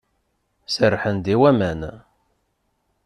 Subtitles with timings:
[0.73, 1.81] Serrḥen-d i waman.